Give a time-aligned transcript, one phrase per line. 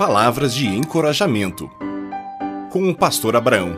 [0.00, 1.70] Palavras de encorajamento.
[2.70, 3.76] Com o pastor Abraão.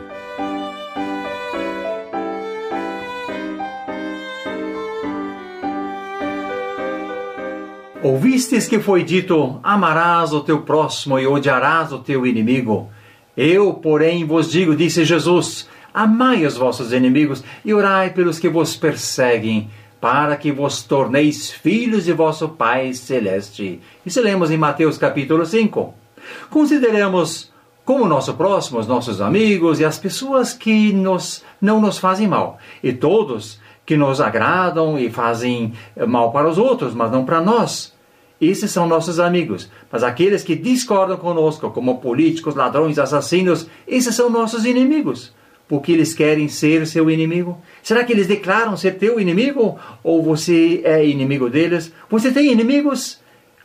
[8.01, 12.89] Ouvistes que foi dito: Amarás o teu próximo e odiarás o teu inimigo.
[13.35, 18.77] Eu, porém, vos digo, disse Jesus: Amai os vossos inimigos e orai pelos que vos
[18.77, 23.81] perseguem, para que vos torneis filhos de vosso Pai Celeste.
[24.05, 26.02] Isso lemos em Mateus capítulo 5.
[26.49, 27.51] Consideremos
[27.85, 32.57] como nosso próximo os nossos amigos e as pessoas que nos, não nos fazem mal,
[32.81, 35.73] e todos que nos agradam e fazem
[36.07, 37.93] mal para os outros, mas não para nós.
[38.39, 39.69] Esses são nossos amigos.
[39.91, 45.33] Mas aqueles que discordam conosco, como políticos, ladrões, assassinos, esses são nossos inimigos.
[45.67, 47.57] Porque eles querem ser seu inimigo?
[47.81, 49.79] Será que eles declaram ser teu inimigo?
[50.03, 51.93] Ou você é inimigo deles?
[52.09, 53.22] Você tem inimigos?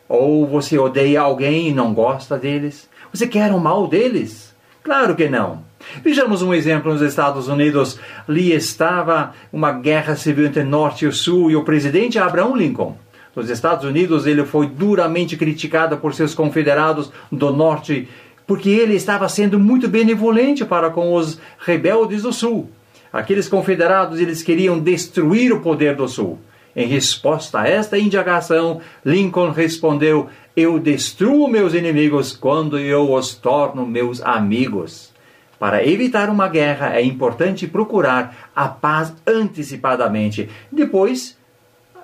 [0.08, 2.88] Ou você odeia alguém e não gosta deles?
[3.12, 4.54] Você quer o mal deles?
[4.82, 5.62] Claro que não.
[6.02, 7.98] Vejamos um exemplo nos Estados Unidos.
[8.26, 12.96] Ali estava uma guerra civil entre Norte e Sul e o presidente Abraham Lincoln.
[13.36, 18.08] Nos Estados Unidos, ele foi duramente criticado por seus confederados do Norte
[18.48, 22.70] porque ele estava sendo muito benevolente para com os rebeldes do Sul.
[23.12, 26.38] Aqueles confederados, eles queriam destruir o poder do Sul.
[26.76, 33.86] Em resposta a esta indagação, Lincoln respondeu: Eu destruo meus inimigos quando eu os torno
[33.86, 35.12] meus amigos.
[35.58, 40.48] Para evitar uma guerra, é importante procurar a paz antecipadamente.
[40.70, 41.36] Depois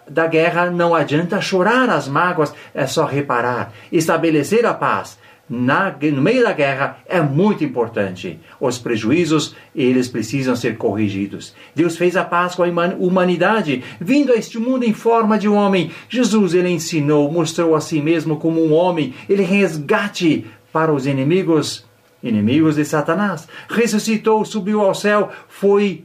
[0.08, 6.22] da guerra, não adianta chorar as mágoas, é só reparar, estabelecer a paz na, no
[6.22, 8.40] meio da guerra é muito importante.
[8.58, 11.54] Os prejuízos, eles precisam ser corrigidos.
[11.74, 15.90] Deus fez a paz com a humanidade, vindo a este mundo em forma de homem.
[16.08, 19.14] Jesus, ele ensinou, mostrou a si mesmo como um homem.
[19.28, 21.84] Ele resgate para os inimigos,
[22.22, 23.46] inimigos de Satanás.
[23.68, 26.04] Ressuscitou, subiu ao céu, foi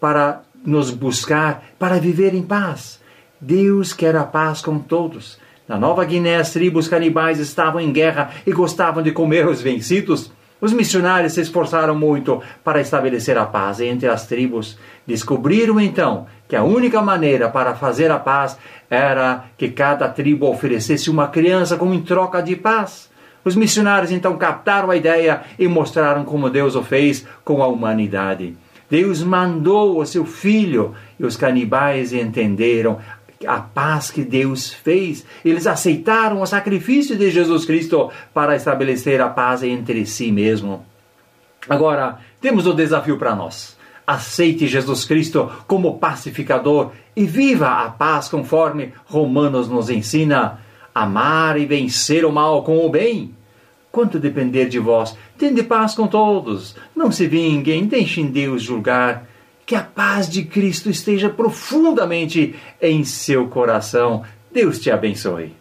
[0.00, 2.99] para nos buscar, para viver em paz.
[3.40, 5.38] Deus quer a paz com todos.
[5.66, 10.30] Na Nova Guiné, as tribos canibais estavam em guerra e gostavam de comer os vencidos.
[10.60, 14.76] Os missionários se esforçaram muito para estabelecer a paz entre as tribos.
[15.06, 18.58] Descobriram então que a única maneira para fazer a paz
[18.90, 23.08] era que cada tribo oferecesse uma criança como em troca de paz.
[23.42, 28.54] Os missionários então captaram a ideia e mostraram como Deus o fez com a humanidade.
[28.90, 32.98] Deus mandou o seu filho e os canibais entenderam
[33.46, 35.24] a paz que Deus fez.
[35.44, 40.84] Eles aceitaram o sacrifício de Jesus Cristo para estabelecer a paz entre si mesmo.
[41.68, 43.78] Agora, temos o um desafio para nós.
[44.06, 50.58] Aceite Jesus Cristo como pacificador e viva a paz conforme Romanos nos ensina.
[50.94, 53.34] Amar e vencer o mal com o bem.
[53.92, 56.76] Quanto depender de vós, tende paz com todos.
[56.94, 59.29] Não se vinguem, deixem Deus julgar
[59.66, 64.24] que a paz de Cristo esteja profundamente em seu coração.
[64.52, 65.54] Deus te abençoe.